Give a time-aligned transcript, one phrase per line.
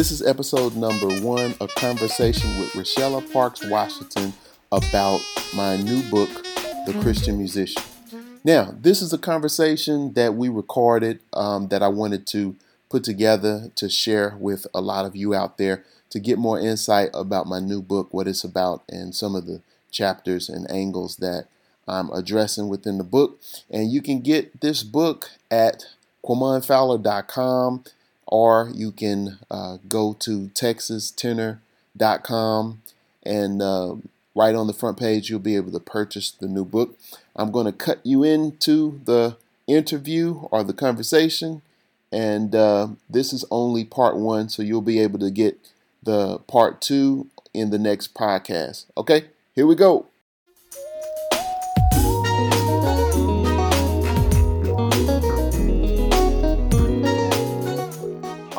[0.00, 4.32] This is episode number one, a conversation with Rachella Parks Washington
[4.72, 5.20] about
[5.54, 6.30] my new book,
[6.86, 7.82] The Christian Musician.
[8.42, 12.56] Now, this is a conversation that we recorded um, that I wanted to
[12.88, 17.10] put together to share with a lot of you out there to get more insight
[17.12, 19.60] about my new book, what it's about, and some of the
[19.90, 21.44] chapters and angles that
[21.86, 23.38] I'm addressing within the book.
[23.70, 25.84] And you can get this book at
[26.24, 27.84] QuamonFowler.com
[28.30, 32.80] or you can uh, go to texas10er.com
[33.22, 33.94] and uh,
[34.34, 36.98] right on the front page you'll be able to purchase the new book.
[37.36, 41.60] I'm going to cut you into the interview or the conversation,
[42.10, 45.58] and uh, this is only part one, so you'll be able to get
[46.02, 48.86] the part two in the next podcast.
[48.96, 50.06] Okay, here we go.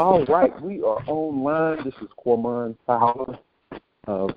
[0.02, 1.86] All right, we are online.
[1.86, 3.38] This is Quamon Fowler
[4.08, 4.32] of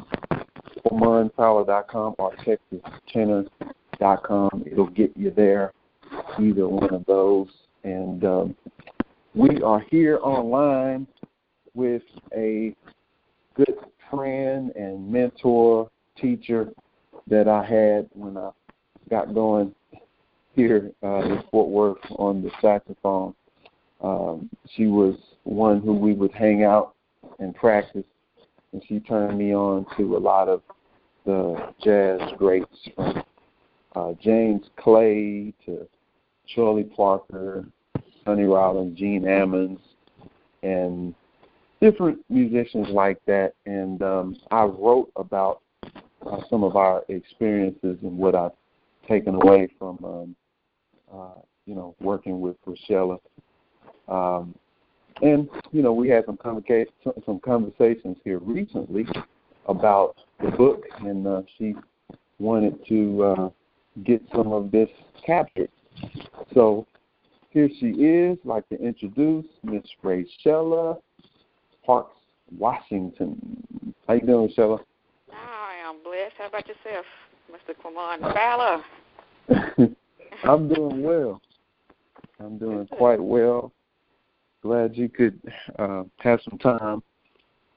[0.84, 4.64] QuamonFowler.com or texas10er.com.
[4.70, 5.72] It'll get you there,
[6.38, 7.48] either one of those.
[7.82, 8.54] And um,
[9.34, 11.06] we are here online
[11.72, 12.02] with
[12.36, 12.76] a
[13.54, 13.76] good
[14.10, 15.88] friend and mentor,
[16.20, 16.68] teacher
[17.26, 18.50] that I had when I
[19.08, 19.74] got going
[20.54, 23.34] here uh, in Fort Worth on the saxophone.
[24.02, 26.94] Um, she was one who we would hang out
[27.38, 28.04] and practice,
[28.72, 30.62] and she turned me on to a lot of
[31.24, 33.22] the jazz greats from
[33.94, 35.86] uh, James Clay to
[36.46, 37.66] Charlie Parker,
[38.24, 39.78] Sonny Rollins, Gene Ammons,
[40.62, 41.14] and
[41.80, 43.54] different musicians like that.
[43.66, 45.62] And um, I wrote about
[46.26, 48.52] uh, some of our experiences and what I've
[49.08, 50.36] taken away from, um,
[51.12, 53.18] uh, you know, working with Rachella
[54.08, 54.54] um,
[55.22, 56.86] and you know, we had some conversa-
[57.24, 59.06] some conversations here recently
[59.66, 61.74] about the book, and uh, she
[62.38, 63.50] wanted to uh,
[64.04, 64.88] get some of this
[65.24, 65.70] captured.
[66.52, 66.86] So
[67.50, 68.38] here she is.
[68.44, 71.00] I'd like to introduce Miss Rachella
[71.86, 72.16] Parks
[72.58, 73.94] Washington.
[74.06, 74.80] How you doing, Rachella?
[75.32, 76.34] I am blessed.
[76.38, 77.06] How about yourself,
[77.50, 77.74] Mr.
[77.74, 78.82] Quamon Fowler?
[80.44, 81.40] I'm doing well.
[82.40, 83.72] I'm doing quite well
[84.64, 85.38] glad you could
[85.78, 87.02] uh, have some time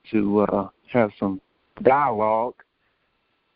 [0.10, 1.42] to uh, have some
[1.84, 2.56] dialogue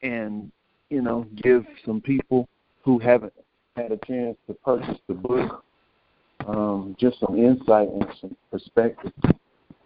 [0.04, 0.52] and
[0.90, 2.48] you know give some people
[2.84, 3.34] who haven't
[3.78, 5.64] had a chance to purchase the book
[6.46, 9.14] um, just some insight and some perspective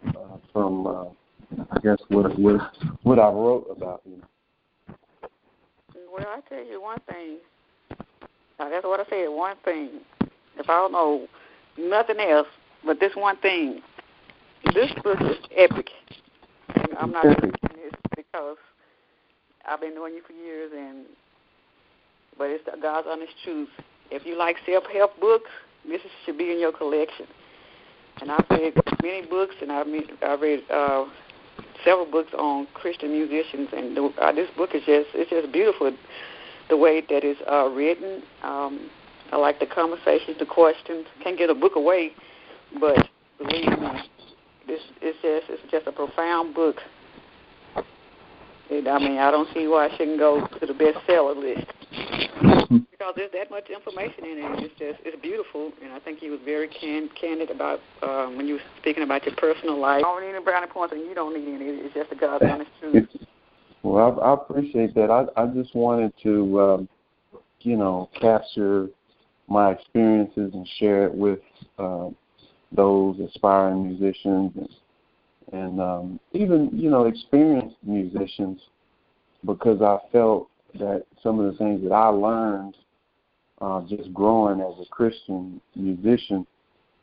[0.08, 1.04] uh, from uh,
[1.70, 2.60] I guess what what
[3.04, 4.20] what I wrote about you.
[6.12, 7.36] Well, I tell you one thing.
[8.58, 9.28] That's what I said.
[9.28, 9.90] One thing.
[10.58, 11.28] If I don't know
[11.78, 12.48] nothing else,
[12.84, 13.80] but this one thing,
[14.74, 15.88] this book is epic.
[16.74, 18.56] And I'm not saying this because
[19.66, 21.06] I've been knowing you for years, and
[22.38, 23.68] but it's God's honest truth.
[24.10, 25.50] If you like self-help books,
[25.88, 27.26] this should be in your collection.
[28.20, 29.86] And I've read many books, and I've
[30.22, 31.06] I've read uh,
[31.84, 35.92] several books on Christian musicians, and the, uh, this book is just it's just beautiful,
[36.68, 38.22] the way that it's uh, written.
[38.42, 38.90] Um,
[39.32, 41.06] I like the conversations, the questions.
[41.22, 42.12] Can't get a book away
[42.80, 43.88] but believe me,
[44.66, 46.76] this it's just it's just a profound book.
[48.68, 51.70] And, I mean, I don't see why it shouldn't go to the bestseller list
[52.90, 54.64] because there's that much information in it.
[54.64, 58.48] It's just it's beautiful, and I think he was very can, candid about um, when
[58.48, 59.98] you were speaking about your personal life.
[59.98, 61.78] I don't need any brownie points, and you don't need any.
[61.80, 63.08] It's just the God's honest truth.
[63.82, 65.10] Well, I, I appreciate that.
[65.10, 66.88] I I just wanted to, um,
[67.60, 68.88] you know, capture
[69.48, 71.38] my experiences and share it with
[71.78, 72.16] um,
[72.76, 74.68] those aspiring musicians and,
[75.52, 78.60] and um, even you know experienced musicians
[79.44, 80.48] because I felt
[80.78, 82.76] that some of the things that I learned
[83.60, 86.46] uh, just growing as a Christian musician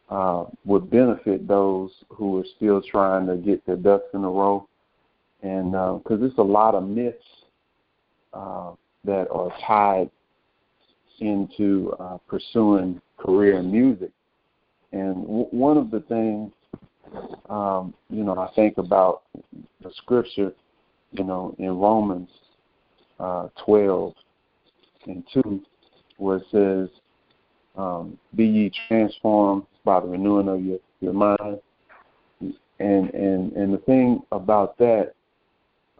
[0.10, 4.68] uh, would benefit those who are still trying to get their ducks in a row.
[5.42, 7.18] And because uh, there's a lot of myths
[8.34, 8.74] uh,
[9.06, 10.10] that are tied
[11.20, 14.12] into uh, pursuing career in music.
[14.94, 16.52] And w- one of the things,
[17.50, 19.24] um, you know, I think about
[19.82, 20.54] the scripture,
[21.12, 22.30] you know, in Romans
[23.20, 24.14] uh, 12
[25.08, 25.62] and 2,
[26.18, 26.90] where it says,
[27.76, 31.60] um, Be ye transformed by the renewing of your, your mind.
[32.80, 35.14] And, and, and the thing about that,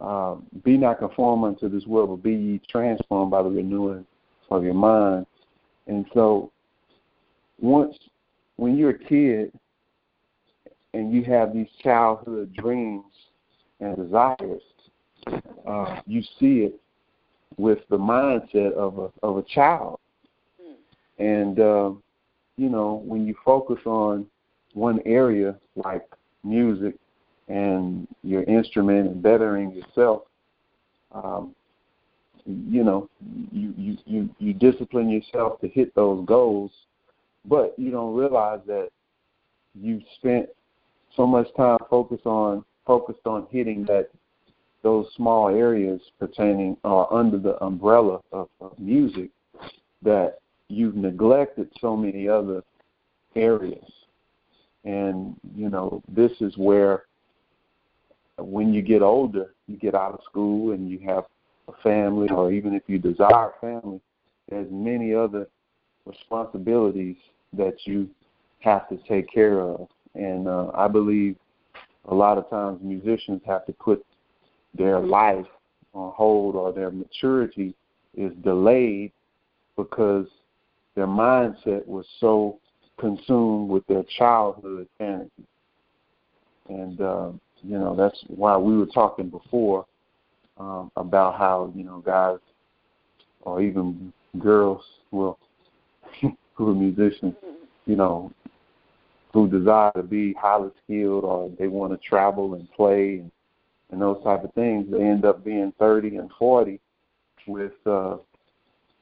[0.00, 4.06] um, be not conformed unto this world, but be ye transformed by the renewing
[4.50, 5.26] of your mind.
[5.86, 6.52] And so
[7.60, 7.96] once
[8.56, 9.52] when you're a kid
[10.92, 13.04] and you have these childhood dreams
[13.80, 14.62] and desires,
[15.66, 16.80] uh, you see it
[17.56, 19.98] with the mindset of a of a child.
[21.18, 21.92] And uh,
[22.56, 24.26] you know, when you focus on
[24.74, 26.02] one area like
[26.42, 26.94] music
[27.48, 30.22] and your instrument and bettering yourself,
[31.12, 31.54] um,
[32.46, 33.08] you know,
[33.52, 36.70] you, you you you discipline yourself to hit those goals,
[37.44, 38.88] but you don't realize that
[39.74, 40.48] you spent
[41.16, 44.10] so much time focused on focused on hitting that
[44.82, 49.30] those small areas pertaining or uh, under the umbrella of, of music
[50.02, 50.38] that
[50.68, 52.62] you've neglected so many other
[53.34, 53.90] areas.
[54.84, 57.04] And, you know, this is where
[58.36, 61.24] when you get older, you get out of school and you have
[61.68, 64.00] a family, or even if you desire a family,
[64.50, 65.48] there's many other
[66.04, 67.16] responsibilities
[67.56, 68.08] that you
[68.60, 69.88] have to take care of.
[70.14, 71.36] And uh, I believe
[72.06, 74.04] a lot of times musicians have to put
[74.76, 75.46] their life
[75.94, 77.74] on hold or their maturity
[78.16, 79.12] is delayed
[79.76, 80.26] because
[80.94, 82.58] their mindset was so
[82.98, 85.30] consumed with their childhood fantasies.
[86.68, 87.30] And, uh,
[87.62, 89.86] you know, that's why we were talking before
[90.58, 92.38] um, about how, you know, guys
[93.42, 95.38] or even girls, well,
[96.54, 97.34] who are musicians,
[97.86, 98.32] you know,
[99.32, 103.30] who desire to be highly skilled or they want to travel and play and
[103.94, 106.80] and those type of things, they end up being 30 and 40
[107.46, 108.16] with uh,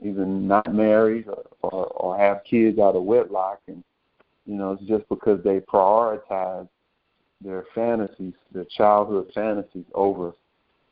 [0.03, 3.61] even not married or, or, or have kids out of wedlock.
[3.69, 3.83] And,
[4.45, 6.69] you know, it's just because they prioritize
[7.41, 10.33] their fantasies, their childhood fantasies over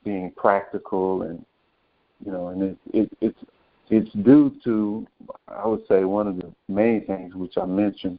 [0.02, 1.44] being practical and,
[2.24, 3.38] you know, and it, it, it's,
[3.90, 5.06] it's due to,
[5.48, 8.18] I would say, one of the main things which I mentioned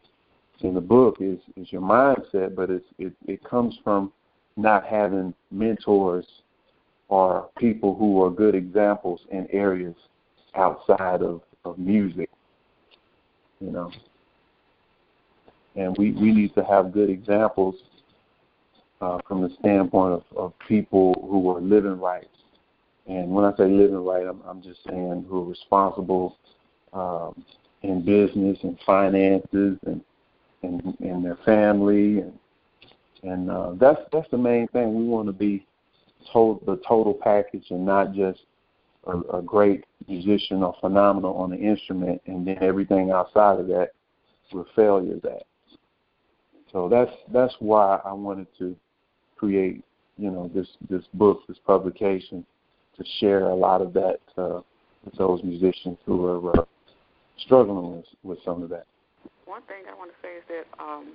[0.62, 4.12] in the book is is your mindset, but it's it, it comes from
[4.58, 6.26] not having mentors
[7.12, 9.96] or people who are good examples in areas
[10.56, 12.30] outside of, of music,
[13.60, 13.92] you know.
[15.76, 17.76] And we, we need to have good examples
[19.02, 22.30] uh, from the standpoint of, of people who are living right.
[23.12, 26.38] And when I say living right, I'm, I'm just saying who are responsible
[26.94, 27.44] um,
[27.82, 30.02] in business and finances and,
[30.64, 32.38] and, and their family and
[33.24, 34.96] and uh, that's that's the main thing.
[34.96, 35.68] We want to be
[36.34, 38.40] told the total package and not just
[39.06, 43.92] a, a great musician or phenomenal on the instrument, and then everything outside of that
[44.52, 45.44] we're failures at.
[46.72, 48.76] So that's that's why I wanted to
[49.36, 49.84] create,
[50.18, 52.46] you know, this this book, this publication,
[52.98, 54.62] to share a lot of that uh,
[55.06, 56.66] with those musicians who are uh,
[57.38, 58.86] struggling with with some of that.
[59.46, 61.14] One thing I want to say is that um,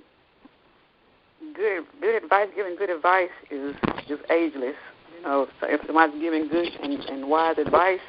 [1.55, 3.75] good good advice, giving good advice is
[4.07, 4.75] just ageless.
[5.15, 7.99] You know, so if somebody's giving good and, and wise advice,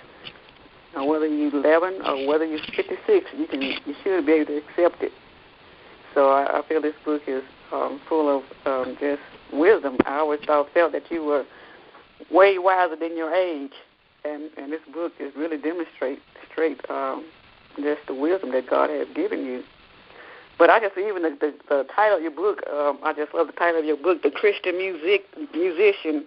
[0.92, 4.46] you know, whether you're 11 or whether you're 56, you can you should be able
[4.46, 5.12] to accept it.
[6.14, 7.42] So I, I feel this book is
[7.72, 9.22] um, full of um, just
[9.52, 9.96] wisdom.
[10.04, 11.44] I always thought felt that you were
[12.30, 13.72] way wiser than your age,
[14.24, 16.20] and and this book is really demonstrate
[16.50, 17.24] straight um,
[17.76, 19.62] just the wisdom that God has given you.
[20.58, 22.58] But I just even the, the, the title of your book.
[22.68, 25.24] Um, I just love the title of your book, "The Christian Music
[25.54, 26.26] Musician."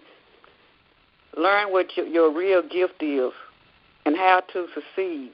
[1.38, 3.32] Learn what your, your real gift is
[4.06, 5.32] and how to succeed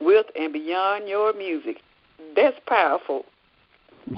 [0.00, 1.82] with and beyond your music.
[2.34, 3.24] That's powerful.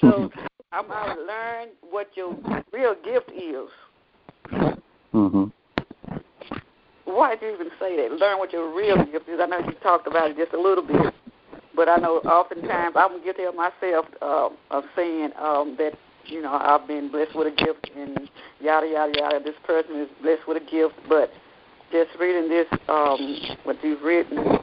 [0.00, 0.30] so
[0.72, 2.34] I'm going to learn what your
[2.72, 3.68] real gift is.
[4.52, 5.44] Mm-hmm.
[7.04, 8.12] Why did you even say that?
[8.16, 9.38] Learn what your real gift is.
[9.40, 11.14] I know you talked about it just a little bit.
[11.74, 15.92] But I know oftentimes I'm guilty of myself uh, of saying um, that
[16.26, 18.28] you know I've been blessed with a gift and
[18.60, 19.40] yada yada yada.
[19.42, 21.30] This person is blessed with a gift, but
[21.90, 24.58] just reading this, um, what you've written,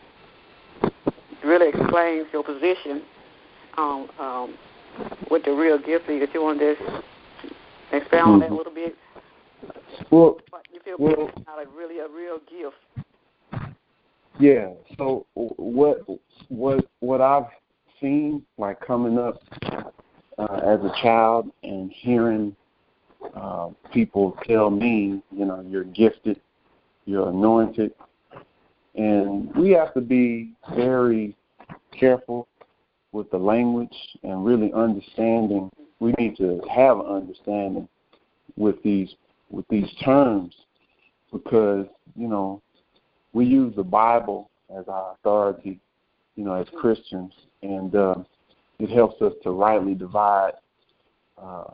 [1.44, 3.02] really explains your position
[3.78, 4.58] on um,
[5.30, 6.30] what the real gift is.
[6.34, 7.04] You want to just
[7.92, 8.96] expound on that a little bit.
[10.12, 10.40] Well,
[10.74, 12.76] you feel well, not a really a real gift.
[14.40, 14.70] Yeah.
[14.98, 16.00] So what
[16.48, 17.48] what what I've
[18.00, 19.42] seen like coming up
[20.38, 22.56] uh, as a child and hearing
[23.36, 26.40] uh, people tell me, you know, you're gifted,
[27.06, 27.92] you're anointed,
[28.96, 31.36] and we have to be very
[31.98, 32.48] careful
[33.12, 35.70] with the language and really understanding.
[36.00, 37.90] We need to have understanding
[38.56, 39.10] with these
[39.50, 40.54] with these terms
[41.32, 42.62] because you know
[43.34, 45.80] we use the Bible as our authority,
[46.36, 48.16] you know, as Christians, and uh,
[48.80, 50.54] it helps us to rightly divide
[51.42, 51.66] uh,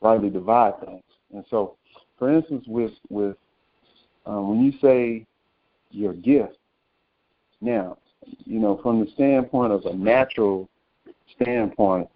[0.00, 1.02] rightly divide things.
[1.32, 1.76] And so,
[2.18, 3.36] for instance, with with
[4.26, 5.26] um, when you say
[5.90, 6.56] your gift,
[7.60, 7.98] now,
[8.44, 10.68] you know, from the standpoint of a natural
[11.40, 12.08] standpoint,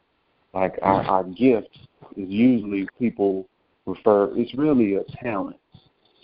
[0.54, 1.76] like our, our gift
[2.16, 3.46] is usually people
[3.86, 4.36] refer.
[4.36, 5.56] It's really a talent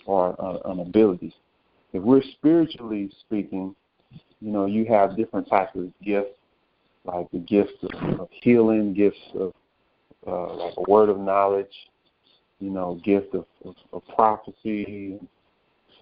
[0.05, 1.33] or a, an ability.
[1.93, 3.75] If we're spiritually speaking,
[4.41, 6.37] you know, you have different types of gifts,
[7.05, 9.53] like the gifts of, of healing, gifts of
[10.27, 11.73] uh, like a word of knowledge,
[12.59, 15.19] you know, gift of, of, of prophecy,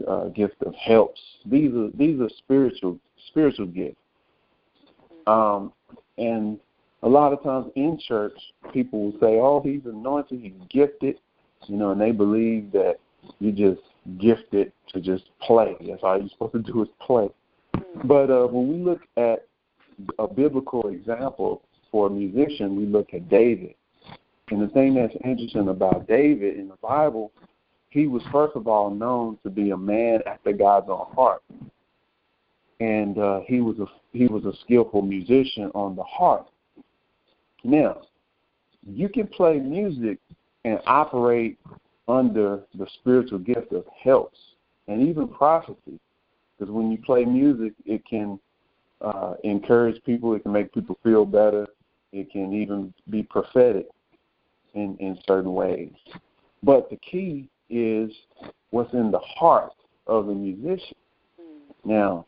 [0.07, 1.19] uh, gift of helps.
[1.45, 3.97] These are these are spiritual spiritual gifts.
[5.25, 5.73] Um,
[6.17, 6.59] and
[7.03, 8.37] a lot of times in church,
[8.73, 11.19] people will say, "Oh, he's anointed, he's gifted,"
[11.65, 12.97] you know, and they believe that
[13.39, 13.81] you just
[14.19, 15.75] gifted to just play.
[15.87, 17.29] That's all you're supposed to do is play.
[18.05, 19.47] But uh, when we look at
[20.19, 23.75] a biblical example for a musician, we look at David.
[24.49, 27.31] And the thing that's interesting about David in the Bible,
[27.89, 31.43] he was first of all known to be a man after God's own heart,
[32.79, 36.47] and uh, he was a he was a skillful musician on the harp.
[37.63, 38.03] Now,
[38.85, 40.19] you can play music
[40.67, 41.57] and operate
[42.09, 44.37] under the spiritual gift of helps
[44.89, 45.99] and even prophecy,
[46.57, 48.37] because when you play music, it can
[49.01, 51.67] uh, encourage people, it can make people feel better,
[52.11, 53.87] it can even be prophetic
[54.73, 55.91] in, in certain ways.
[56.63, 58.11] But the key is
[58.71, 59.73] what's in the heart
[60.05, 60.95] of the musician.
[61.85, 62.25] Now,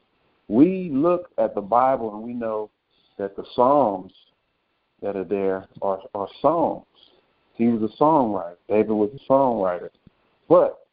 [0.47, 2.69] we look at the Bible and we know
[3.17, 4.13] that the Psalms
[5.01, 6.85] that are there are, are songs.
[7.59, 8.55] He was a songwriter.
[8.69, 9.89] David was a songwriter.
[10.47, 10.87] But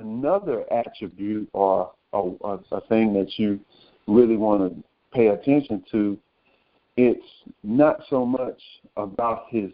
[0.00, 3.60] another attribute or a, a, thing that you
[4.08, 4.84] really want to
[5.14, 6.18] pay attention to,
[6.96, 7.24] it's
[7.62, 8.60] not so much
[8.96, 9.70] about his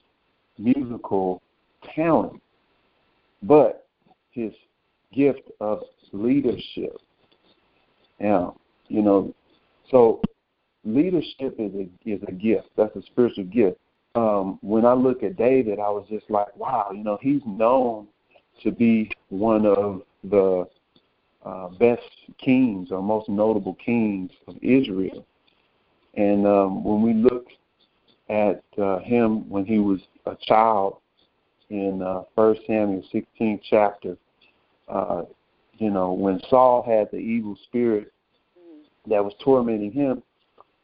[0.59, 1.41] musical
[1.95, 2.43] talent,
[3.43, 3.87] but
[4.31, 4.53] his
[5.15, 5.81] gift of
[6.13, 6.99] leadership.
[8.21, 8.57] Now,
[8.89, 9.35] you know,
[9.91, 10.21] so
[10.85, 12.69] leadership is a is a gift.
[12.77, 13.79] That's a spiritual gift.
[14.15, 18.07] Um, when I look at David, I was just like, wow, you know, he's known
[18.63, 20.69] to be one of the
[21.45, 22.03] uh, best
[22.39, 25.27] kings or most notable kings of Israel.
[26.15, 27.49] And um, when we look
[28.29, 30.99] at uh, him when he was a child
[31.71, 34.17] in uh, First Samuel 16th chapter,
[34.89, 35.23] uh,
[35.79, 38.13] you know, when Saul had the evil spirit
[39.09, 40.23] that was tormenting him,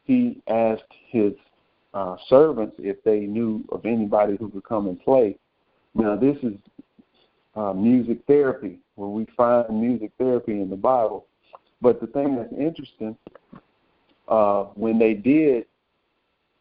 [0.03, 1.33] he asked his
[1.93, 5.37] uh, servants if they knew of anybody who could come and play.
[5.93, 6.53] Now, this is
[7.55, 11.25] uh, music therapy, where we find music therapy in the Bible.
[11.81, 13.17] But the thing that's interesting,
[14.27, 15.65] uh, when they did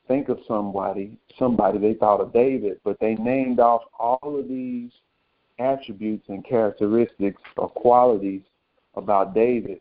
[0.08, 4.90] think of somebody, somebody they thought of David, but they named off all of these
[5.60, 8.42] attributes and characteristics or qualities
[8.96, 9.80] about David,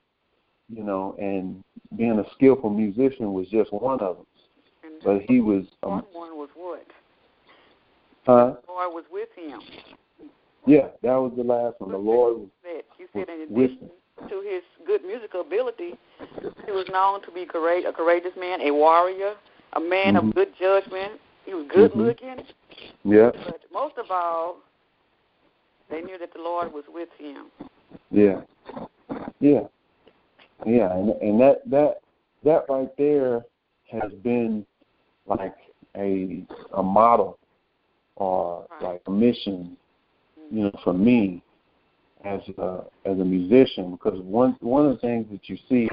[0.68, 1.64] you know, and
[1.98, 4.26] being a skillful musician was just one of them.
[5.04, 6.86] But he was, um, one was what?
[8.26, 8.56] huh?
[8.66, 9.62] The Lord was with him.
[10.66, 11.92] Yeah, that was the last one.
[11.92, 13.90] The Lord was That you said in with addition
[14.30, 15.98] to his good musical ability,
[16.66, 19.36] he was known to be courage, a courageous man, a warrior,
[19.74, 20.30] a man Mhm.
[20.30, 21.20] of good judgment.
[21.46, 22.08] He was good Mhm.
[22.08, 22.46] looking,
[23.04, 24.58] Yeah, but most of all,
[25.90, 27.50] they knew that the Lord was with him.
[28.12, 28.42] yeah,
[29.40, 29.68] yeah,
[30.66, 32.02] yeah, and and that that
[32.44, 33.46] that right there
[33.90, 34.66] has been
[35.30, 35.56] like
[35.96, 36.44] a
[36.74, 37.38] a model
[38.16, 38.94] or Right.
[38.94, 39.78] like a mission,
[40.52, 41.42] you know, for me
[42.26, 45.88] as a as a musician because one one of the things that you see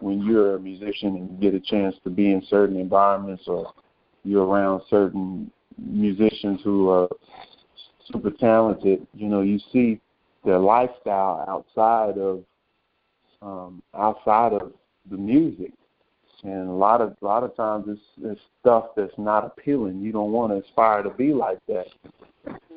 [0.00, 3.72] when you're a musician and you get a chance to be in certain environments or
[4.24, 7.08] you're around certain musicians who are
[8.12, 10.00] super talented, you know, you see
[10.44, 12.44] their lifestyle outside of
[13.42, 14.72] um outside of
[15.10, 15.72] the music.
[16.42, 20.00] And a lot of a lot of times it's, it's stuff that's not appealing.
[20.00, 21.86] You don't want to aspire to be like that.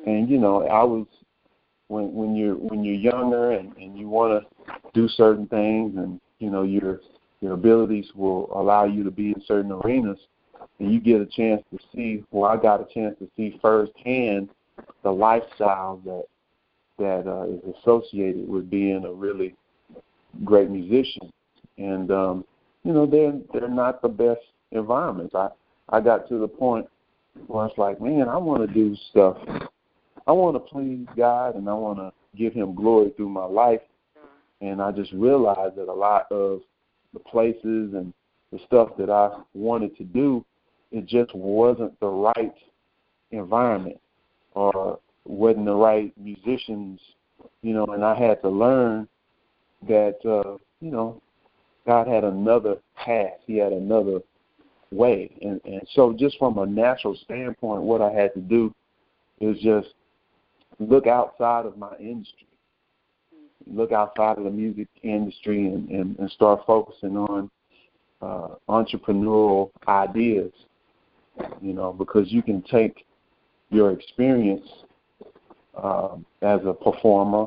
[0.06, 1.06] And you know, I was
[1.90, 6.20] when when you're when you're younger and, and you want to do certain things and
[6.38, 7.00] you know your
[7.40, 10.18] your abilities will allow you to be in certain arenas
[10.78, 14.50] and you get a chance to see well I got a chance to see firsthand
[15.02, 16.24] the lifestyle that
[16.98, 19.56] that uh, is associated with being a really
[20.44, 21.32] great musician
[21.76, 22.44] and um
[22.84, 24.40] you know they're they're not the best
[24.72, 25.48] environments I
[25.88, 26.86] I got to the point
[27.46, 29.36] where it's like man I want to do stuff
[30.26, 33.80] I want to please God and I want to give Him glory through my life.
[34.60, 36.60] And I just realized that a lot of
[37.12, 38.12] the places and
[38.52, 40.44] the stuff that I wanted to do,
[40.92, 42.54] it just wasn't the right
[43.30, 43.98] environment.
[44.54, 47.00] or wasn't the right musicians,
[47.62, 49.06] you know, and I had to learn
[49.88, 51.22] that uh, you know,
[51.90, 53.40] God had another path.
[53.48, 54.20] He had another
[54.92, 55.28] way.
[55.42, 58.72] And and so just from a natural standpoint what I had to do
[59.40, 59.88] is just
[60.78, 62.46] look outside of my industry.
[63.66, 67.50] Look outside of the music industry and, and, and start focusing on
[68.22, 70.52] uh, entrepreneurial ideas,
[71.60, 73.04] you know, because you can take
[73.70, 74.68] your experience
[75.74, 77.46] uh, as a performer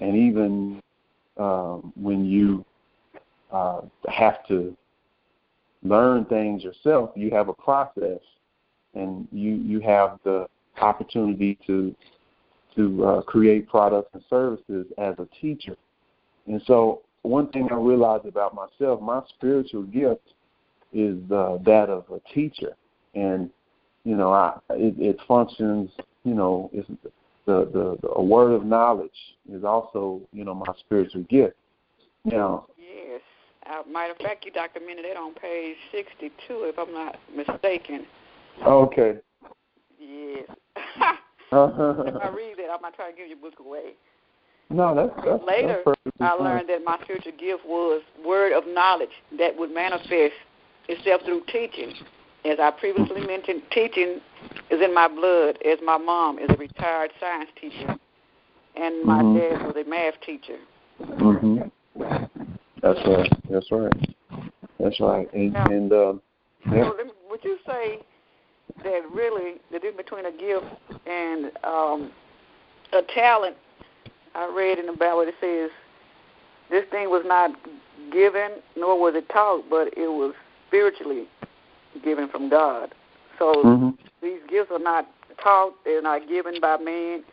[0.00, 0.80] and even
[1.36, 2.64] uh, when you
[3.52, 4.76] uh, have to
[5.82, 8.20] learn things yourself, you have a process,
[8.94, 10.46] and you you have the
[10.80, 11.94] opportunity to
[12.76, 15.76] to uh, create products and services as a teacher.
[16.46, 20.34] And so, one thing I realized about myself, my spiritual gift
[20.92, 22.74] is uh, that of a teacher,
[23.14, 23.50] and
[24.04, 25.90] you know, I it, it functions.
[26.24, 26.88] You know, it's
[27.46, 29.10] the, the the a word of knowledge
[29.50, 31.56] is also you know my spiritual gift.
[32.24, 32.66] Now,
[33.66, 38.06] uh, matter of fact, you documented it on page sixty-two, if I'm not mistaken.
[38.66, 39.18] Okay.
[39.98, 40.44] Yes.
[40.76, 43.94] if I read it, I'm not trying to give your book away.
[44.70, 45.82] No, that's, that's later.
[45.84, 50.34] That's I learned that my spiritual gift was word of knowledge that would manifest
[50.88, 51.92] itself through teaching.
[52.44, 54.20] As I previously mentioned, teaching
[54.70, 55.58] is in my blood.
[55.64, 57.96] As my mom is a retired science teacher,
[58.76, 59.56] and my mm-hmm.
[59.56, 60.58] dad was a math teacher.
[61.00, 61.70] Mhm.
[62.84, 63.32] That's right.
[63.48, 64.14] That's right.
[64.78, 65.32] That's right.
[65.32, 66.22] And now, and um,
[66.70, 66.90] yeah.
[66.90, 66.96] so
[67.30, 68.00] would you say
[68.82, 70.66] that really the difference between a gift
[71.06, 72.12] and um,
[72.92, 73.56] a talent?
[74.34, 75.70] I read in the Bible it says
[76.70, 77.52] this thing was not
[78.12, 80.34] given nor was it taught, but it was
[80.68, 81.26] spiritually
[82.04, 82.94] given from God.
[83.38, 83.90] So mm-hmm.
[84.20, 85.08] these gifts are not
[85.42, 87.24] taught; they're not given by man.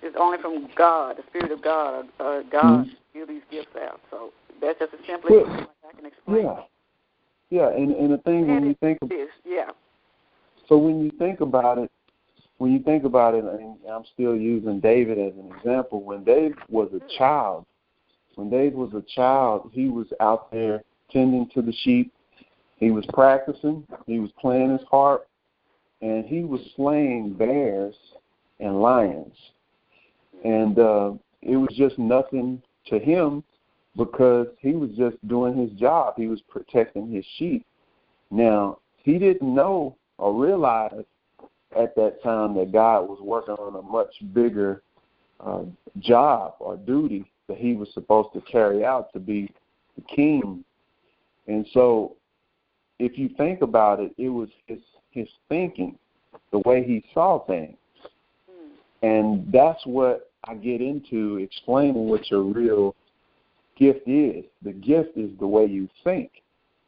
[0.00, 2.06] It's only from God, the Spirit of God.
[2.20, 2.90] Uh, God mm-hmm.
[3.12, 4.00] give these gifts out.
[4.08, 6.44] So that's just a well, like I can explain.
[6.44, 6.60] Yeah,
[7.50, 9.70] yeah, and and the thing when you think about yeah.
[10.68, 11.90] So when you think about it,
[12.58, 16.02] when you think about it, and I'm still using David as an example.
[16.02, 17.66] When Dave was a child,
[18.36, 22.12] when Dave was a child, he was out there tending to the sheep.
[22.76, 23.86] He was practicing.
[24.06, 25.26] He was playing his harp,
[26.00, 27.96] and he was slaying bears
[28.60, 29.34] and lions.
[30.44, 33.42] And uh, it was just nothing to him
[33.96, 36.14] because he was just doing his job.
[36.16, 37.66] He was protecting his sheep.
[38.30, 41.04] Now, he didn't know or realize
[41.76, 44.82] at that time that God was working on a much bigger
[45.40, 45.62] uh,
[45.98, 49.52] job or duty that he was supposed to carry out to be
[49.96, 50.64] the king.
[51.46, 52.16] And so,
[52.98, 54.78] if you think about it, it was his
[55.10, 55.98] his thinking,
[56.52, 57.76] the way he saw things,
[59.02, 62.94] and that's what I get into explaining what your real
[63.76, 64.44] gift is.
[64.62, 66.30] The gift is the way you think.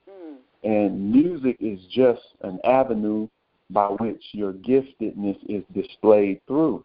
[0.08, 0.36] Mm.
[0.62, 3.28] And music is just an avenue
[3.70, 6.84] by which your giftedness is displayed through.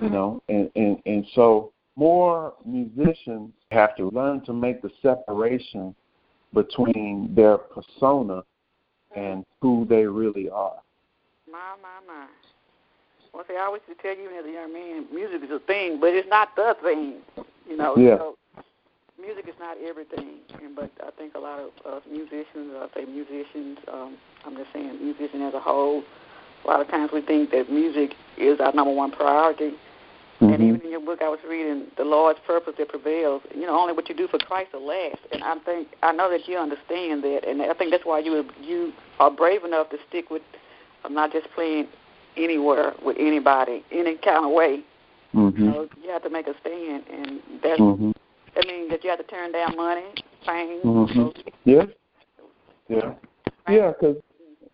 [0.00, 5.96] You know, and, and, and so more musicians have to learn to make the separation
[6.54, 8.44] between their persona
[9.16, 10.76] and who they really are.
[11.50, 12.26] My, my, my.
[13.34, 16.14] Well, see, I always tell you as a young man, music is a thing, but
[16.14, 17.16] it's not the thing.
[17.68, 18.16] You know, yeah.
[18.16, 18.36] so
[19.20, 20.38] music is not everything.
[20.62, 24.72] And but I think a lot of uh, musicians, I say musicians, um, I'm just
[24.72, 26.02] saying musicians as a whole.
[26.64, 29.72] A lot of times we think that music is our number one priority.
[30.40, 30.52] Mm-hmm.
[30.54, 33.42] And even in your book, I was reading the Lord's purpose that prevails.
[33.54, 35.20] You know, only what you do for Christ will last.
[35.32, 38.48] And I think I know that you understand that, and I think that's why you
[38.60, 40.42] you are brave enough to stick with
[41.04, 41.88] uh, not just playing
[42.36, 44.82] anywhere with anybody, any kind of way.
[45.34, 45.62] Mm-hmm.
[45.62, 48.10] You, know, you have to make a stand, and that's mm-hmm.
[48.54, 50.06] That means that you have to turn down money,
[50.46, 50.80] fame.
[50.84, 51.50] Mm-hmm.
[51.64, 51.84] Yeah,
[52.88, 53.14] yeah,
[53.68, 53.92] yeah.
[53.92, 54.16] Because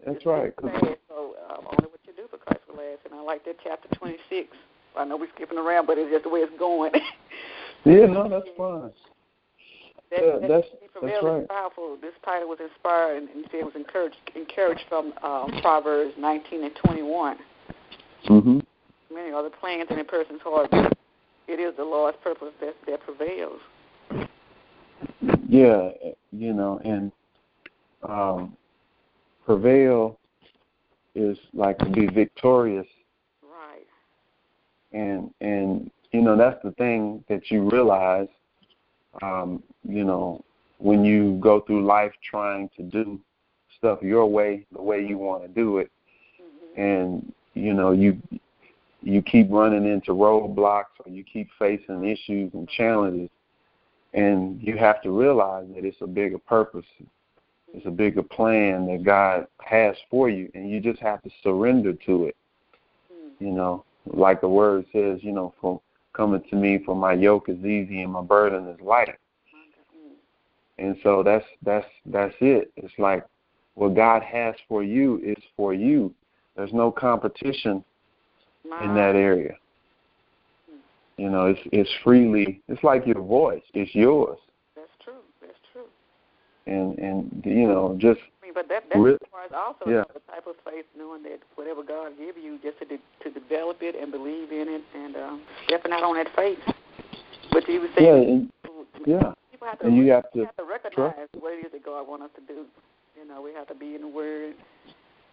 [0.07, 0.55] that's right.
[0.57, 0.71] Cause
[1.09, 3.01] so um, only what you do for Christ will last.
[3.05, 4.49] And I like that chapter twenty six.
[4.97, 6.93] I know we're skipping around, but it's just the way it's going.
[7.85, 8.91] yeah, no, that's fine.
[10.11, 10.67] That, yeah, that that's
[11.03, 11.49] that's right.
[11.49, 11.99] powerful.
[12.01, 16.73] This title was inspired, and, and it was encouraged encouraged from um, Proverbs 19 and
[16.87, 17.37] 21.
[18.29, 18.59] Mm-hmm.
[19.15, 20.96] Many are the plans in a person's heart, but
[21.49, 23.61] it is the Lord's purpose that that prevails.
[25.49, 25.91] Yeah,
[26.33, 27.13] you know, and
[28.09, 28.57] um,
[29.45, 30.19] prevail
[31.15, 32.87] is like to be victorious.
[33.43, 33.87] Right.
[34.93, 38.29] And and you know that's the thing that you realize.
[39.23, 40.45] Um, you know,
[40.79, 43.19] when you go through life trying to do
[43.79, 45.91] stuff your way, the way you want to do it,
[46.41, 46.81] mm-hmm.
[46.81, 48.21] and you know you
[49.03, 53.31] you keep running into roadblocks or you keep facing issues and challenges
[54.15, 56.87] and you have to realize that it's a bigger purpose.
[57.75, 61.93] It's a bigger plan that god has for you and you just have to surrender
[62.07, 62.37] to it.
[63.11, 63.45] Hmm.
[63.45, 65.81] You know like the word says you know for
[66.13, 69.17] coming to me for my yoke is easy and my burden is light.
[70.79, 72.71] And so that's that's that's it.
[72.77, 73.25] It's like
[73.75, 76.15] what god has for you is for you.
[76.55, 77.85] There's no competition
[78.83, 79.55] in that area.
[81.17, 82.61] You know, it's it's freely.
[82.69, 83.63] It's like your voice.
[83.73, 84.39] It's yours.
[84.75, 85.25] That's true.
[85.41, 85.87] That's true.
[86.67, 88.21] And and you know just.
[88.21, 90.05] I mean, but that that re- requires also yeah.
[90.13, 93.79] the type of faith, knowing that whatever God give you, just to de- to develop
[93.81, 96.59] it and believe in it, and um, stepping out on that faith.
[97.51, 98.53] But you were Yeah, saying, and,
[99.07, 99.33] yeah.
[99.51, 102.07] people have to, And you have to have to recognize what it is that God
[102.07, 102.67] wants us to do.
[103.19, 104.55] You know, we have to be in the Word.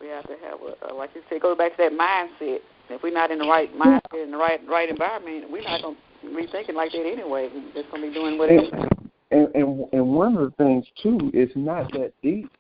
[0.04, 2.60] We have to have, a, a, like you said, go back to that mindset.
[2.90, 5.96] If we're not in the right mindset, in the right right environment, we're not going
[6.24, 7.50] to be thinking like that anyway.
[7.54, 8.90] We're just going to be doing whatever.
[9.32, 12.52] And, and and one of the things too, it's not that deep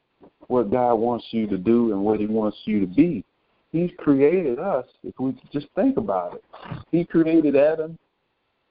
[0.47, 3.25] what God wants you to do and what He wants you to be.
[3.73, 4.85] He's created us.
[5.03, 6.43] If we just think about it,
[6.91, 7.99] He created Adam,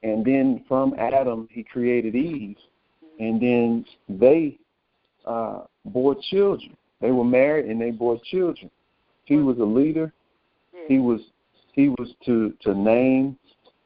[0.03, 2.57] and then from Adam He created Eve,
[3.21, 4.57] and then they
[5.27, 6.75] uh, bore children.
[7.03, 8.71] They were married and they bore children.
[9.25, 10.13] He was a leader.
[10.89, 11.21] He was
[11.73, 13.37] he was to to name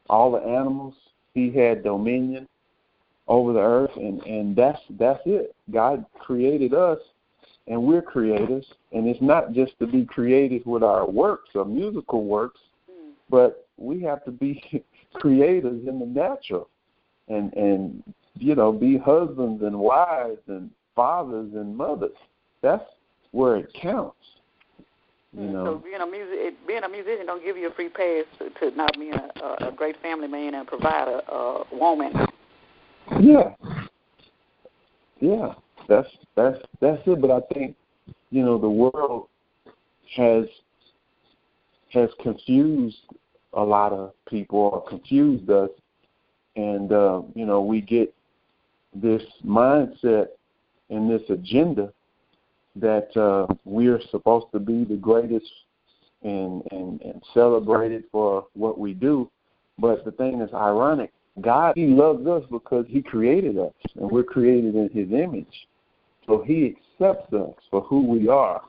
[0.09, 0.93] all the animals.
[1.33, 2.47] He had dominion
[3.27, 5.55] over the earth, and and that's that's it.
[5.71, 6.99] God created us,
[7.67, 8.65] and we're creators.
[8.91, 13.11] And it's not just to be creative with our works or musical works, mm.
[13.29, 14.83] but we have to be
[15.15, 16.69] creators in the natural,
[17.27, 18.03] and and
[18.35, 22.17] you know be husbands and wives and fathers and mothers.
[22.61, 22.83] That's
[23.31, 24.15] where it counts.
[25.37, 25.65] You know.
[25.65, 28.75] So being a music, being a musician don't give you a free pass to, to
[28.75, 32.13] not being a, a, great family man and provider, a woman.
[33.19, 33.53] Yeah.
[35.19, 35.53] Yeah.
[35.87, 37.21] That's that's that's it.
[37.21, 37.75] But I think,
[38.31, 39.27] you know, the world
[40.15, 40.45] has
[41.89, 42.97] has confused
[43.53, 45.69] a lot of people or confused us
[46.57, 48.13] and uh, you know, we get
[48.93, 50.27] this mindset
[50.89, 51.93] and this agenda
[52.79, 55.51] that uh, we're supposed to be the greatest
[56.23, 59.29] and, and, and celebrated for what we do.
[59.79, 61.11] But the thing is ironic.
[61.41, 65.67] God, He loves us because He created us, and we're created in His image.
[66.25, 68.61] So He accepts us for who we are.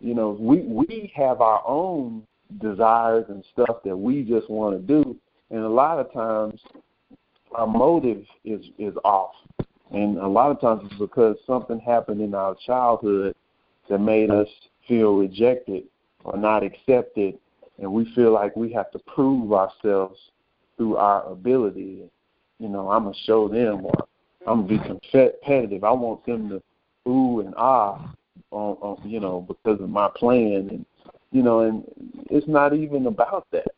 [0.00, 2.26] You know, we we have our own
[2.60, 5.16] desires and stuff that we just want to do,
[5.50, 6.60] and a lot of times
[7.54, 9.32] our motive is is off.
[9.92, 13.34] And a lot of times it's because something happened in our childhood
[13.90, 14.48] that made us
[14.88, 15.84] feel rejected
[16.24, 17.38] or not accepted,
[17.78, 20.18] and we feel like we have to prove ourselves
[20.76, 22.02] through our ability.
[22.58, 24.06] You know, I'm gonna show them, or
[24.46, 25.84] I'm gonna be competitive.
[25.84, 26.62] I want them to
[27.10, 28.14] ooh and ah,
[28.50, 30.86] on, on you know, because of my plan, and
[31.32, 31.84] you know, and
[32.30, 33.68] it's not even about that.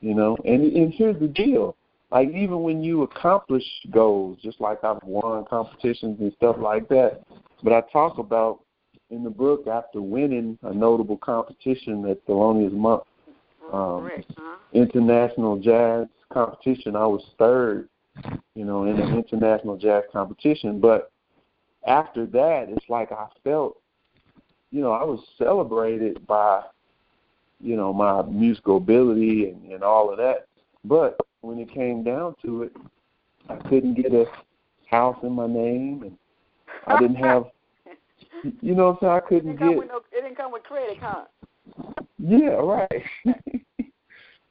[0.00, 1.76] You know, and and here's the deal.
[2.10, 7.22] Like even when you accomplish goals, just like I've won competitions and stuff like that,
[7.62, 8.60] but I talk about
[9.10, 13.02] in the book after winning a notable competition at Thelonious Monk
[13.72, 14.56] um, huh?
[14.72, 16.96] international jazz competition.
[16.96, 17.88] I was third,
[18.54, 20.80] you know, in an international jazz competition.
[20.80, 21.10] But
[21.86, 23.80] after that, it's like I felt,
[24.70, 26.62] you know, I was celebrated by,
[27.60, 30.46] you know, my musical ability and, and all of that.
[30.84, 32.72] But when it came down to it,
[33.48, 34.26] I couldn't get a
[34.90, 36.18] house in my name, and
[36.86, 37.44] I didn't have,
[38.60, 39.78] you know, so I It couldn't didn't come get.
[39.78, 39.96] with no.
[40.12, 41.24] It didn't come with credit, huh?
[42.18, 43.02] Yeah, right.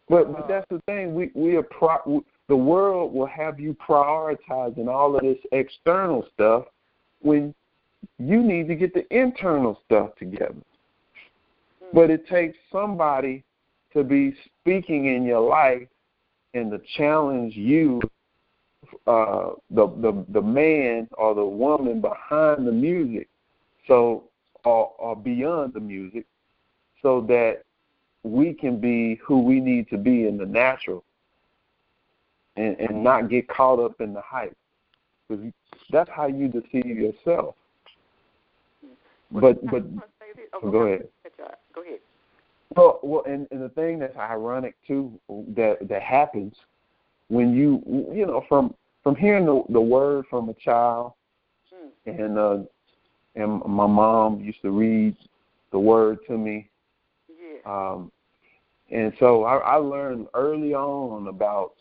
[0.10, 1.14] but but that's the thing.
[1.16, 6.66] We we are pro- the world will have you prioritizing all of this external stuff
[7.22, 7.54] when
[8.20, 10.56] you need to get the internal stuff together.
[11.94, 13.44] But it takes somebody
[13.94, 15.88] to be speaking in your life
[16.54, 18.02] and to challenge you,
[19.08, 23.28] uh, the the the man or the woman behind the music,
[23.88, 24.24] so
[24.66, 26.26] or, or beyond the music,
[27.02, 27.64] so that
[28.24, 31.04] we can be who we need to be in the natural
[32.56, 34.56] and, and not get caught up in the hype.
[35.28, 35.52] Because
[35.92, 37.56] that's how you deceive yourself.
[39.32, 39.84] But but
[40.54, 41.08] Oh, go ahead.
[41.74, 42.00] Go ahead.
[42.76, 45.20] Well, well, and, and the thing that's ironic too
[45.56, 46.56] that that happens
[47.28, 47.82] when you
[48.14, 51.14] you know from from hearing the the word from a child,
[51.74, 52.10] Hmm.
[52.10, 52.58] and uh,
[53.36, 55.16] and my mom used to read
[55.72, 56.70] the word to me,
[57.30, 57.60] Yeah.
[57.92, 58.12] um,
[58.92, 61.74] And so I, I learned early on about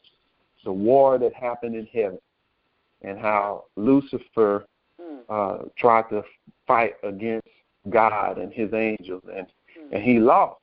[0.64, 2.18] the war that happened in heaven
[3.02, 4.66] and how Lucifer
[5.00, 5.20] Mm.
[5.28, 6.22] uh, tried to
[6.66, 7.48] fight against
[7.88, 9.46] God and his angels, and
[9.78, 9.92] Mm.
[9.92, 10.60] and he lost.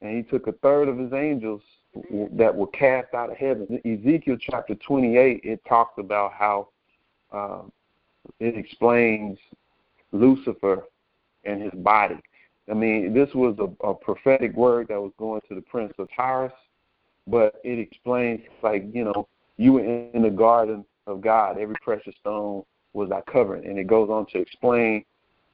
[0.00, 1.62] And he took a third of his angels
[1.94, 3.80] w- that were cast out of heaven.
[3.84, 6.68] Ezekiel chapter 28, it talks about how
[7.30, 7.62] uh,
[8.40, 9.38] it explains
[10.12, 10.84] Lucifer
[11.44, 12.20] and his body.
[12.70, 16.08] I mean, this was a, a prophetic word that was going to the prince of
[16.14, 16.52] Tyrus,
[17.26, 22.14] but it explains, like, you know, you were in, the garden of God, every precious
[22.20, 23.66] stone was thy covering.
[23.66, 25.04] And it goes on to explain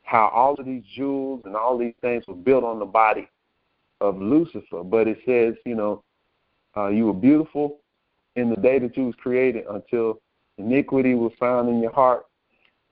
[0.02, 3.28] how all of these jewels and all these things were built on the body
[4.00, 4.82] of Lucifer.
[4.82, 6.02] But it says, you know,
[6.76, 7.78] uh, you were beautiful
[8.36, 10.20] in the day that you was created until
[10.58, 12.26] iniquity was found in your heart.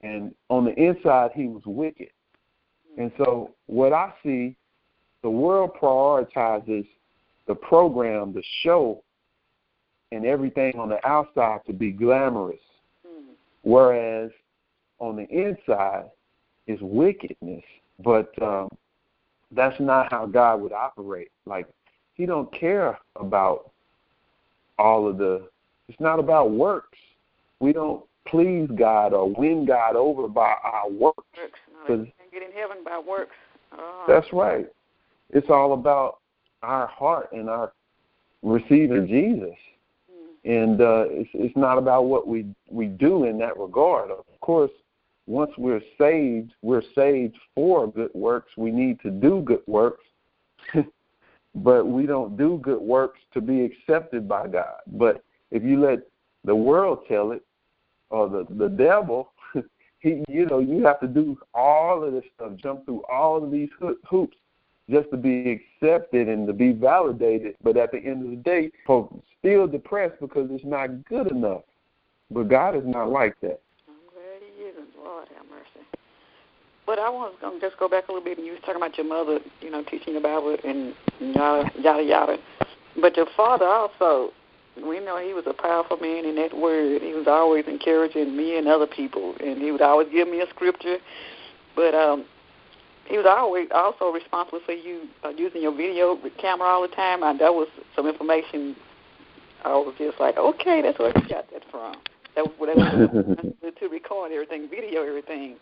[0.02, 2.10] And on the inside, he was wicked.
[2.98, 4.56] And so what I see,
[5.22, 6.86] the world prioritizes
[7.46, 9.02] the program, the show,
[10.10, 12.60] and everything on the outside to be glamorous.
[13.06, 13.34] Mm.
[13.62, 14.30] Whereas
[14.98, 16.04] on the inside
[16.66, 17.64] is wickedness.
[18.02, 18.68] But um,
[19.50, 21.30] that's not how God would operate.
[21.46, 21.66] Like
[22.14, 23.70] he don't care about
[24.78, 25.48] all of the
[25.88, 26.98] it's not about works.
[27.60, 31.24] We don't please God or win God over by our works.
[31.36, 31.58] Works.
[31.72, 33.36] No, 'Cause- you can't get in heaven by works.
[33.72, 34.04] Oh.
[34.06, 34.66] That's right.
[35.30, 36.18] It's all about
[36.62, 37.72] our heart and our
[38.42, 39.56] receiving Jesus.
[40.10, 40.62] Mm.
[40.62, 44.10] And uh, it's it's not about what we we do in that regard.
[44.10, 44.70] Of course,
[45.26, 48.50] once we're saved, we're saved for good works.
[48.56, 50.04] We need to do good works,
[51.54, 54.76] but we don't do good works to be accepted by God.
[54.86, 56.00] But if you let
[56.44, 57.44] the world tell it,
[58.12, 59.32] or the the devil,
[60.00, 63.50] he you know you have to do all of this stuff, jump through all of
[63.50, 64.36] these ho- hoops
[64.90, 65.50] just to be
[65.82, 67.56] accepted and to be validated.
[67.62, 71.62] But at the end of the day, folks still depressed because it's not good enough.
[72.30, 73.60] But God is not like that.
[74.56, 74.88] He isn't.
[75.02, 75.86] Lord have mercy.
[76.86, 78.76] But I was going to just go back a little bit, and you was talking
[78.76, 82.36] about your mother, you know, teaching the Bible and yada, yada, yada.
[83.00, 84.32] But your father also,
[84.76, 87.02] we know he was a powerful man in that word.
[87.02, 90.48] He was always encouraging me and other people, and he would always give me a
[90.48, 90.96] scripture.
[91.76, 92.24] But um,
[93.06, 97.22] he was always also responsible for you uh, using your video camera all the time.
[97.22, 98.76] And that was some information.
[99.64, 101.96] I was just like, okay, that's where you got that from.
[102.34, 105.56] That was what that was to record everything, video everything.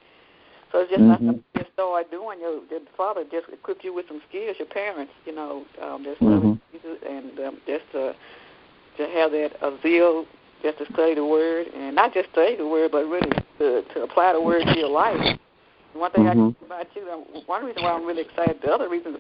[0.70, 1.26] So it's just Mhm.
[1.26, 2.38] like you just started doing.
[2.38, 4.56] Your, your father just equipped you with some skills.
[4.58, 6.58] Your parents, you know, um, just Mhm.
[7.06, 8.14] and um, just to
[9.00, 10.26] to have that uh, zeal,
[10.62, 14.02] just to study the word, and not just study the word, but really to to
[14.02, 15.38] apply the word to your life.
[15.94, 16.54] One thing Mhm.
[16.60, 17.02] I about you,
[17.46, 19.18] one reason why I'm really excited, the other reason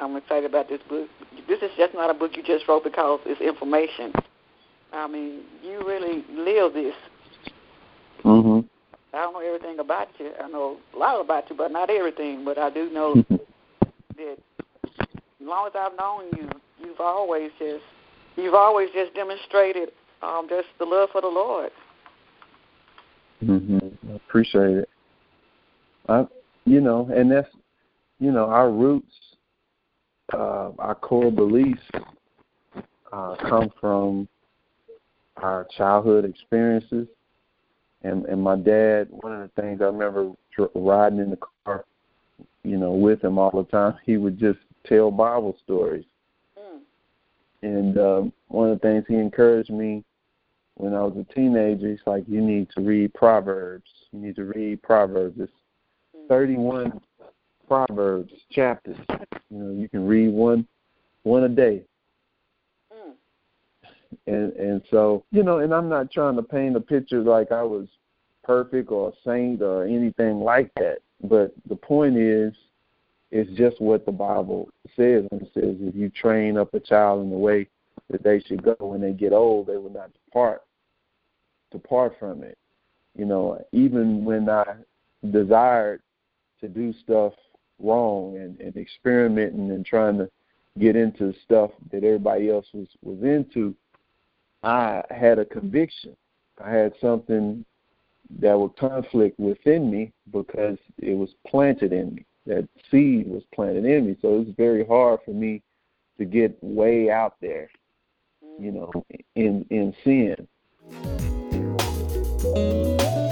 [0.00, 1.08] I'm excited about this book,
[1.46, 4.12] this is just not a book you just wrote because it's information.
[4.92, 6.94] I mean, you really live this.
[8.24, 8.64] Mhm.
[9.12, 10.32] I don't know everything about you.
[10.42, 12.44] I know a lot about you, but not everything.
[12.44, 13.14] But I do know
[14.16, 14.38] that
[15.40, 16.50] as long as I've known you,
[16.82, 17.84] you've always just
[18.36, 19.90] you've always just demonstrated
[20.22, 21.70] um, just the love for the Lord.
[23.42, 24.16] Mhm.
[24.16, 24.88] Appreciate it.
[26.08, 26.26] I,
[26.64, 27.48] you know, and that's,
[28.18, 29.14] you know, our roots,
[30.32, 31.82] uh, our core beliefs,
[33.12, 34.28] uh, come from
[35.38, 37.08] our childhood experiences.
[38.02, 40.32] And and my dad, one of the things I remember
[40.74, 41.84] riding in the car,
[42.62, 46.04] you know, with him all the time, he would just tell Bible stories.
[47.62, 50.04] And um, one of the things he encouraged me
[50.76, 53.90] when I was a teenager, he's like, you need to read Proverbs.
[54.12, 55.36] You need to read Proverbs.
[55.38, 55.52] It's
[56.28, 57.00] 31
[57.68, 58.96] Proverbs chapters.
[59.50, 60.66] You know, you can read one
[61.22, 61.82] one a day.
[64.26, 67.62] And and so, you know, and I'm not trying to paint a picture like I
[67.62, 67.86] was
[68.42, 70.98] perfect or a saint or anything like that.
[71.22, 72.54] But the point is
[73.30, 75.26] it's just what the Bible says.
[75.30, 77.68] And it says if you train up a child in the way
[78.10, 80.62] that they should go when they get old, they will not depart
[81.70, 82.58] depart from it.
[83.16, 84.64] You know, even when I
[85.30, 86.02] desired
[86.60, 87.32] to do stuff
[87.78, 90.30] wrong and, and experimenting and trying to
[90.78, 93.74] get into stuff that everybody else was, was into,
[94.62, 96.16] I had a conviction.
[96.62, 97.64] I had something
[98.38, 102.24] that would conflict within me because it was planted in me.
[102.46, 104.16] That seed was planted in me.
[104.20, 105.62] So it was very hard for me
[106.18, 107.70] to get way out there,
[108.58, 110.48] you know, in in sin.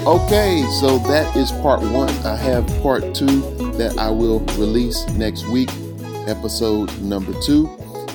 [0.05, 2.09] Okay, so that is part one.
[2.25, 3.41] I have part two
[3.73, 5.69] that I will release next week,
[6.27, 7.67] episode number two.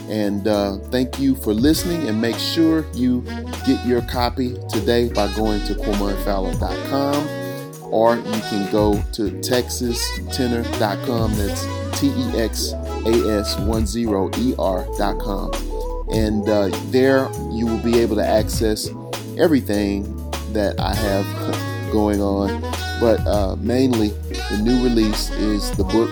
[0.08, 2.08] And uh, thank you for listening.
[2.08, 3.22] And make sure you
[3.66, 7.43] get your copy today by going to QuamonFowler.com
[7.94, 11.34] or you can go to texas10er.com.
[11.36, 15.52] That's T E X A S 10 ER.com.
[16.10, 18.90] And uh, there you will be able to access
[19.38, 20.02] everything
[20.52, 22.60] that I have going on.
[22.98, 26.10] But uh, mainly, the new release is the book,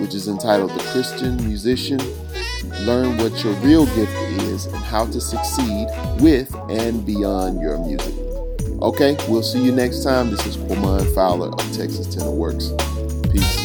[0.00, 1.98] which is entitled The Christian Musician
[2.86, 4.12] Learn What Your Real Gift
[4.44, 5.86] Is and How to Succeed
[6.18, 8.29] with and Beyond Your Music.
[8.82, 10.30] Okay, we'll see you next time.
[10.30, 12.72] This is Quamon Fowler of Texas Tenor Works.
[13.30, 13.59] Peace.